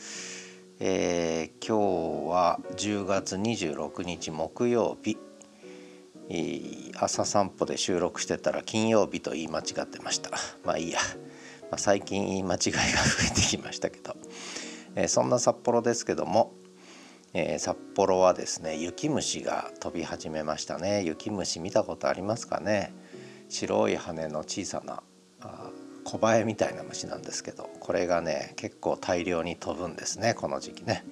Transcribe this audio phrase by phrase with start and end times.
[0.79, 5.19] えー、今日は10月26日木曜日。
[6.95, 10.31] 朝散歩で収録してたら金曜日と言い間違ってました。
[10.65, 10.99] まあいいや、
[11.69, 14.15] まあ、最近言い間違いが増えてきましたけど、
[14.95, 16.55] えー、そんな札幌ですけども
[17.37, 21.03] えー、札幌はですね雪虫が飛び始めましたね。
[21.03, 22.93] 雪虫見たことありますかね？
[23.49, 25.03] 白い羽の小さな
[26.05, 31.03] 小バエみたいな虫なんですけどこれがね結構大量に飛ぶんですねこの時期ね。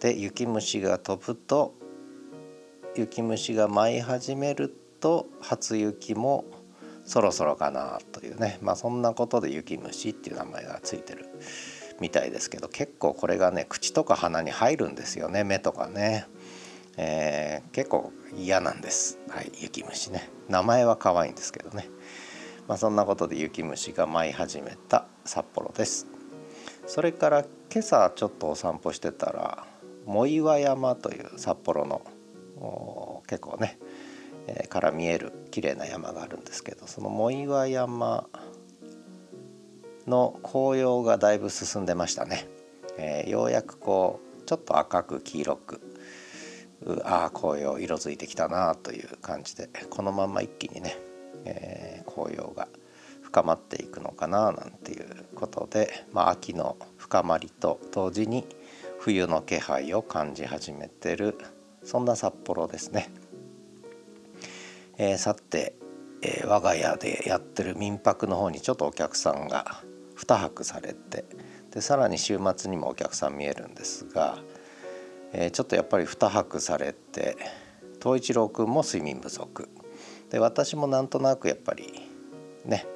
[0.00, 1.72] で雪虫が飛ぶと
[2.96, 6.44] 雪虫が舞い始めると初雪も
[7.04, 8.58] そろそろかなというね。
[8.60, 11.26] まあそんなことで雪虫っていう名前がついてる。
[12.00, 16.26] みたいですけど結構これがね口とか鼻に入るんですよね目とかね、
[16.96, 19.18] えー、結構嫌なんです。
[19.28, 20.28] はい雪虫ね。
[20.48, 21.88] 名前は可愛いんですけどね。
[22.66, 26.06] まあそんなことで雪虫が舞い始めた札幌です。
[26.86, 29.66] それから今朝ちょっとお散歩してたら
[30.06, 33.78] 藻岩山という札幌の結構ね、
[34.46, 38.26] えー、から見える綺麗な山があるんですけどその藻岩山
[40.06, 42.46] の紅葉がだいぶ進んでましたね、
[42.98, 45.80] えー、ようやくこうちょっと赤く黄色く
[47.04, 50.98] ああ紅葉色づいてきたなという感じでこのまま一気にね、
[51.44, 52.68] えー、紅葉が
[53.22, 58.46] 深まっていくのかななんていうことで、まあ、秋の深まりと同時に
[58.98, 61.38] 冬の気配を感じ始めてる
[61.82, 63.10] そんな札幌ですね。
[64.96, 65.74] えー、さて、
[66.22, 69.82] えー、我が家でやってる民泊の方にちょっとお客さんが
[70.16, 71.24] 2泊されて
[71.70, 74.38] でさらに週末にもお客さん見えるんですが、
[75.32, 77.36] えー、ちょっとやっぱり2泊されて
[78.02, 79.68] 東一郎くんも睡眠不足。
[80.30, 81.92] で私もなんとなくやっぱり
[82.64, 82.86] ね、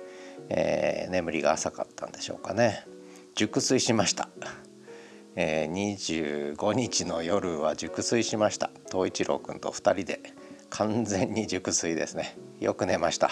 [0.49, 2.85] えー、眠りが浅かったんでしょうかね。
[3.35, 4.29] 熟睡しました、
[5.37, 8.71] えー、25日の夜は熟睡しました。
[8.91, 10.21] 東一郎くんと2人で
[10.71, 12.37] 完全に熟睡ですね。
[12.61, 13.31] よく寝ました。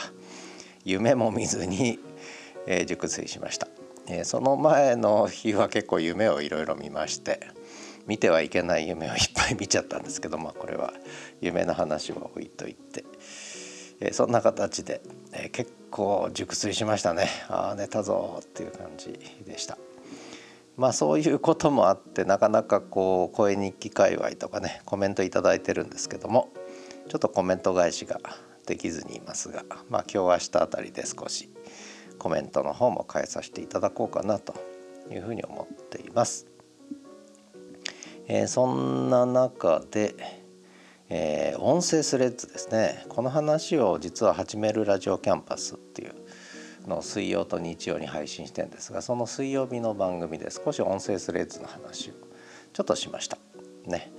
[0.84, 1.99] 夢も見ずに、
[2.66, 3.69] えー、熟睡しました
[4.09, 7.41] えー、その前の日は結構夢をいろいろ見まして
[8.06, 10.93] 見てはいけない夢をいっぱい見ちゃったんですけどまあこれは
[11.41, 13.05] 夢の話は置いといて、
[14.00, 15.00] えー、そんな形で、
[15.32, 19.76] えー、結構熟睡しましたねああ寝たぞっていう感じでした。
[20.76, 26.53] まあそういうこともあってなかなかこう声日記界隈とかねコメント頂いてるんですけども
[27.09, 28.21] ちょっとコメント返しが
[28.66, 31.49] できずにいますがまあ今日明日あたりで少し
[32.19, 34.54] コメントの方も変えさせていただこうかなと
[35.10, 36.47] いうふうに思っています。
[38.28, 40.15] えー、そんな中で、
[41.09, 46.15] えー、音声スレッズですねこの話を実は始めるラジオキャンパスっていう
[46.88, 52.15] のを水曜と日曜に配信してんですがその水曜日の番組で少し音声スレッズの話を
[52.72, 53.38] ちょっとしました。
[53.87, 54.12] ね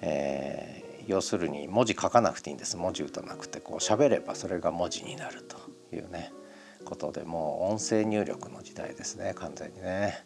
[0.00, 5.56] えー、要するに文字書かなくていいんです文字打たなくてこう喋ればそれが文字になると
[5.94, 6.32] いうね
[6.82, 10.24] ことでもう音声入力の時代ですね完全にね、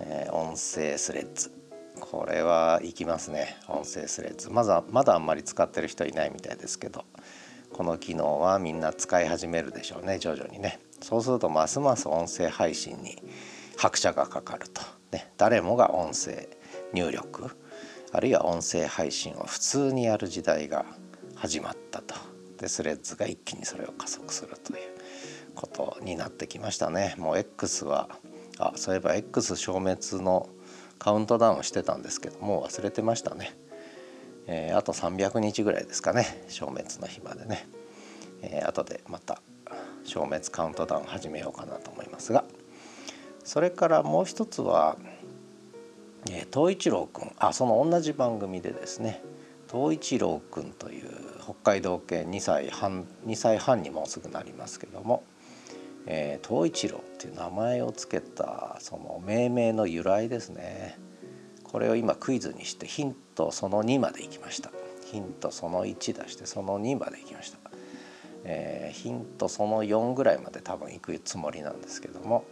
[0.00, 1.52] えー、音声スレッズ。
[2.00, 4.50] これはいきますね音声スレッズ。
[4.50, 7.04] まだまだあんまり使ってる人いないみたいですけど。
[7.74, 10.78] この機能はみんな使い始めるでしょうね徐々にね。
[11.00, 13.20] そうするとますます音声配信に
[13.76, 14.80] 拍車がかかると、
[15.10, 16.48] ね、誰もが音声
[16.92, 17.50] 入力
[18.12, 20.86] あるいは音声配信を普通にやる時代が
[21.34, 22.14] 始まったと。
[22.58, 24.93] でスレッズが一気にそれを加速するという。
[25.54, 27.14] ことになってきましたね。
[27.18, 28.08] もう X は
[28.58, 30.48] あそういえば X 消滅の
[30.98, 33.56] カウントダウンしてたんですけどもう忘れてましたね、
[34.46, 36.44] えー、あと300日ぐらいですかね。
[36.48, 37.66] 消滅の日までね、
[38.42, 39.40] えー、後でまた
[40.04, 42.44] 消滅カウントダウン始めようかなと思いますが。
[43.44, 44.96] それからもう一つは、
[46.30, 47.32] えー、一郎くん。
[47.38, 49.22] あその同じ番組でですね。
[49.70, 51.10] 東一郎くんという
[51.42, 55.24] 北海道系2歳半2歳半にもうすぐなりますけども。
[56.06, 60.98] えー、東一郎っていう名前を付けたその命名の由来ですね。
[61.62, 64.70] これを今クイズにしてヒントその2までいきました。
[65.14, 67.58] ヒントその1出してその2までいきました、
[68.42, 72.44] えー、ヒントその4ぐらいまで多分いくつもりなんですけども、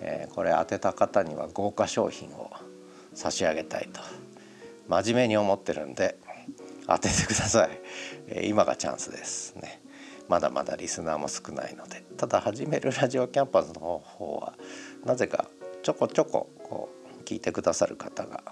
[0.00, 2.50] えー、これ当てた方には豪華商品を
[3.14, 4.00] 差し上げたいと
[4.88, 6.18] 真面目に思ってるんで
[6.88, 7.70] 当ててください、
[8.26, 9.80] えー、今がチャンスですね。
[10.28, 12.04] まだまだリスナーも少ないので。
[12.16, 14.54] ただ始めるラジオキャンパスの方は
[15.04, 15.46] なぜか
[15.82, 16.88] ちょこちょここ
[17.20, 18.42] う聞いてくださる方が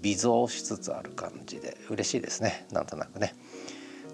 [0.00, 2.66] 微増しつつある感じで嬉しいですね。
[2.70, 3.34] なんとなくね。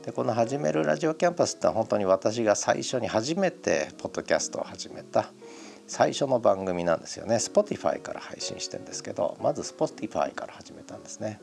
[0.04, 5.30] でこの「始めるラジオキャンパス」って本当に私が最初に初めてポッドキャストを始めた
[5.86, 7.36] 最初の番組なんですよね。
[7.36, 11.40] Spotify から配信してんですけどまず Spotify から始めたんですね。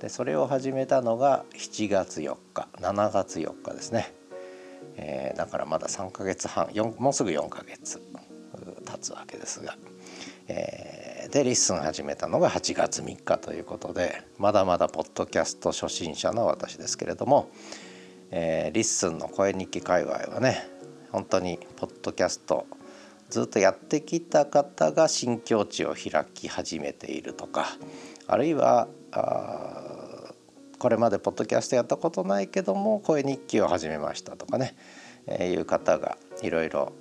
[0.00, 4.12] でそれを始めたのが7月4日7月4日ですね、
[4.96, 6.68] えー、だからまだ3ヶ月半
[6.98, 8.00] もうすぐ4ヶ月
[8.84, 9.76] 経つわけですが、
[10.48, 17.50] えー、で LISTEN 始めたのが8月3日ということでまだまだポッドキャスト初心者の私ですけれども、
[18.30, 20.68] えー、 LISTEN の声日記界隈はね
[21.10, 22.66] 本当にポッドキャスト
[23.28, 27.66] ずっとやってきた方が新境地を開き始めているとか
[28.26, 29.81] あるいはあ
[30.82, 34.74] これまでポッドキャストやったことないけども声日記を始めましたとかね、
[35.28, 36.92] えー、いう方がいろいろ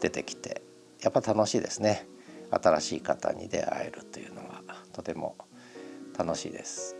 [0.00, 0.62] 出てきて
[1.02, 2.08] やっぱ楽しいですね
[2.50, 4.62] 新しい方に出会えるというのは
[4.94, 5.36] とても
[6.18, 6.96] 楽しいです。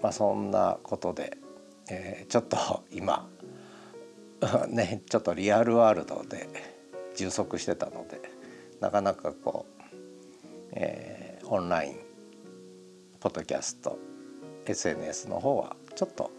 [0.00, 1.36] まあ、そんなことで、
[1.90, 2.56] えー、ちょっと
[2.90, 3.28] 今
[4.68, 6.48] ねちょっとリアルワールドで
[7.16, 8.18] 充足してたので
[8.80, 9.92] なかなかこう、
[10.72, 11.96] えー、オンライン
[13.20, 13.98] ポッドキャスト
[14.72, 16.30] SNS の方はちょっと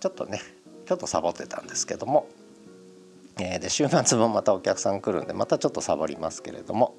[0.00, 0.40] ちょっとね
[0.86, 2.28] ちょっとサボってたんですけども。
[3.38, 6.96] えー、で週末もまたお客さん来るんでまたちょっとサボりますけれども、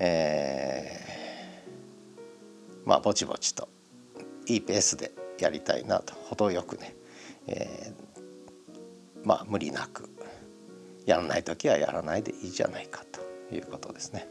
[0.00, 3.68] えー、まあぼちぼちと
[4.46, 6.96] いいペースでやりたいなと程よくね、
[7.46, 10.10] えー、まあ無理なく。
[11.08, 14.28] やらない時はやらないでいいじゃないかということですね。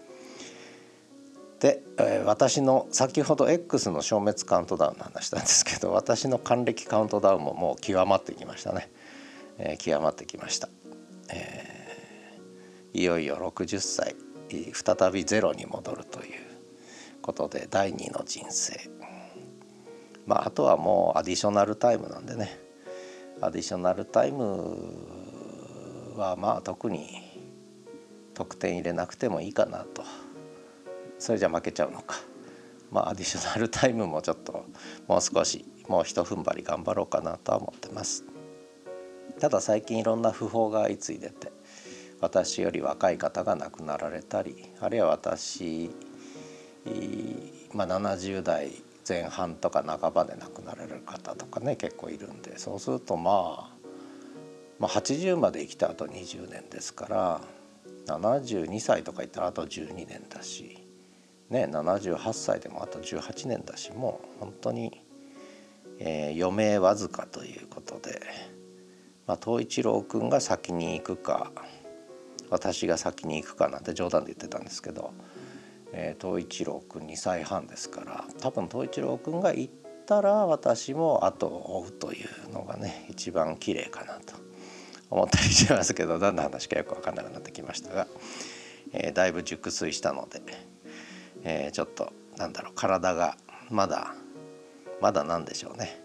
[1.59, 8.91] で、えー、私の先ほど X の消滅カウントダウンの話したんですけど 私の還暦カウントダウンももう極まってきましたね、
[9.57, 10.69] えー、極まってきました。
[11.29, 14.15] えー、いよいよ60歳
[14.73, 16.39] 再びゼロに戻るという
[17.21, 18.89] ことで第2の人生。
[20.25, 22.59] まああとはもうアディショナルタイムなんでね。
[23.41, 27.07] アディショナルタイムはまあ特に
[28.33, 30.03] 得点入れなくてもいいかなと。
[31.19, 32.15] それじゃ負けちゃうのか
[32.91, 34.65] まあアディショナルタイムもちょっと
[35.07, 38.23] もう少しもうひと踏ん張り頑張ろうかなとは思ってます。
[39.39, 41.51] ただ最近いろんな訃報が相次いでて
[42.19, 45.91] 私より若い方が亡くなられたりあるいは私、
[47.73, 48.71] まあ、70代
[49.07, 53.69] 前半とか半ばで亡くなられる方とかね結構いるんでそうするとまあ、
[54.79, 57.41] まあ、80まで生きたあと20年ですから
[58.07, 60.86] 72歳とか言ったらあと12年だし、
[61.49, 65.01] ね、78歳でもあと18年だしもう本当に、
[65.99, 68.21] えー、余命わずかということで。
[69.27, 71.51] まあ、東一郎君が先に行くか
[72.49, 75.13] 私が先に行くかなんて冗談で言ってたんですけど、
[75.91, 79.73] えー、東一郎君2歳半ですから多分東一郎君が行っ
[80.05, 84.35] たら私も後を追うというのがね一番綺麗かなと
[85.09, 88.07] 思ったりしますけど何の話かよく分かんなくなってきましたが、
[88.93, 90.41] えー、だいぶ熟睡したので、
[91.49, 93.37] えー、ちょっとなんだろう体が
[93.69, 94.13] まだ
[94.99, 96.03] まだなんでしょうね。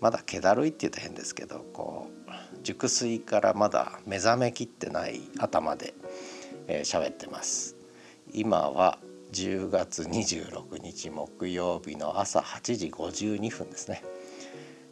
[0.00, 2.30] まだ気だるいって言うと変ですけどこう
[2.62, 5.92] 熟睡からまだ目覚めきってない頭で
[6.66, 7.76] 喋、えー、ってます。
[8.32, 8.98] 今は
[9.32, 14.02] 10月26日木曜日の朝8時52分ですね、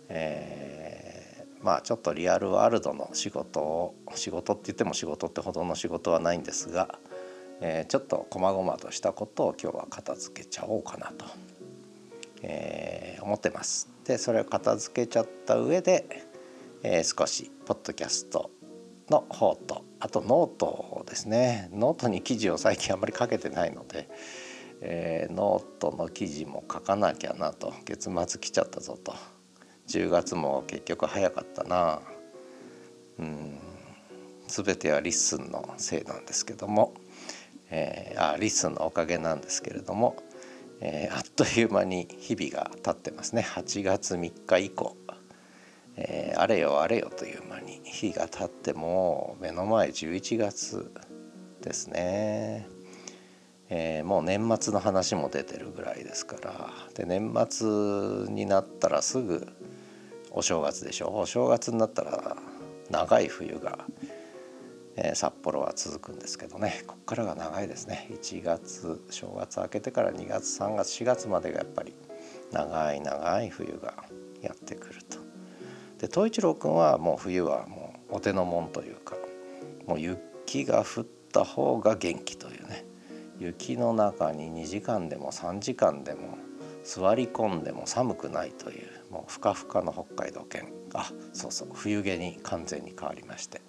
[0.09, 6.99] えー、まあちょっとリアルワールドの仕事を仕事って言っても仕事ってほどの仕事はないんですが、
[7.63, 11.25] えー、ちょっと細々としたことを今日は片付けちゃおうかなと、
[12.43, 13.89] えー、思ってます。
[14.05, 16.27] でそれを片付けちゃった上で
[16.85, 18.51] えー、少しポッドキャスト
[19.09, 24.09] の方とあとノートですねノートに記事を最近あんまり書けてないので、
[24.81, 29.15] えー、ノートの記事も書かなきゃなと月末来ちゃったぞと。
[29.89, 32.01] 10月も結局早かったな。
[33.19, 33.59] うん。
[34.47, 36.95] 全ては LISTEN のせいなんですけども、
[37.75, 40.17] えー、あ LISTEN のおかげなんですけれども、
[40.81, 43.43] えー、あっという間に日々が経ってますね。
[43.43, 44.95] 8月3日以降。
[45.97, 50.91] えー、あれよあれよという間に日が経っても目の前11月
[51.61, 52.67] ですね、
[53.69, 56.71] え、もう年末の話も出てるぐらいですから。
[56.95, 57.69] で年末
[58.33, 59.47] になったらすぐ
[60.31, 61.11] お正月でしょ。
[61.15, 62.37] お正月になったら
[62.91, 63.79] 長い冬が、
[64.97, 66.85] えー、札幌は続くんですけどね。
[66.87, 68.09] こっからが長いですね。
[68.11, 71.95] 1月正月明けてから2月3月4月までがやっぱり
[72.53, 74.05] 長い長い冬が
[74.43, 75.19] やってくると。
[75.99, 79.17] で東一郎君はもう冬はもうお手のもんというか
[79.87, 82.85] もう雪が降った方が元気というね。
[83.39, 86.39] 雪の中に2時間でも3時間でも
[86.85, 93.63] 座り込んでも寒くないというもうふかふかの北海道犬あそうそう冬毛に完全に変わりまして。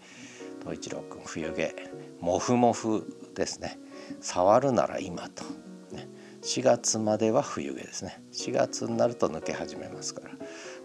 [0.72, 1.76] 一郎くん冬毛。
[2.20, 3.06] もふもふ
[3.36, 3.80] ですね。
[4.22, 5.44] 触るなら今と、
[5.92, 6.08] ね、
[6.44, 8.22] 4月までは冬毛ですね。
[8.32, 10.30] 4月になると抜け始めますから。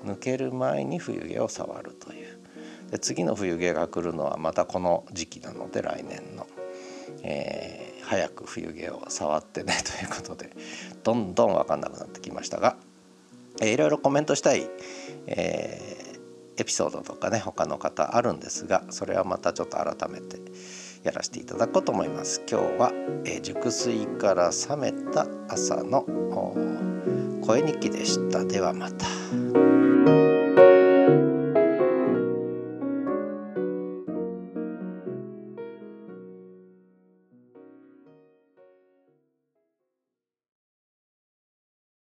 [0.05, 2.39] 抜ける前に冬毛を触るという。
[2.91, 6.47] で次の冬毛が来るのはまたこの時期なので来年の、
[7.23, 10.51] えー、早く冬毛を触ってね ということで
[11.03, 12.77] どんどん分かんなくなってきましたが、
[13.61, 14.69] えー、いろいろコメントしたい、
[15.27, 16.08] えー、
[16.59, 20.39] エピソードとかね他の方あるんですがそれはまたちょっと改めて
[21.05, 22.43] やらせていただこうと思います。
[22.51, 22.93] 今日は、
[23.25, 26.05] えー、熟睡から覚めた朝の
[27.47, 28.45] 声日記でした。
[28.45, 29.68] ではまた。